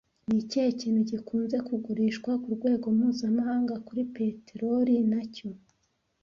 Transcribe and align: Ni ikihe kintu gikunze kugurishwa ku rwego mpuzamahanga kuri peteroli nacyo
Ni 0.27 0.37
ikihe 0.41 0.69
kintu 0.81 1.01
gikunze 1.09 1.57
kugurishwa 1.67 2.31
ku 2.43 2.49
rwego 2.55 2.85
mpuzamahanga 2.97 3.73
kuri 3.87 4.01
peteroli 4.15 4.95
nacyo 5.11 5.49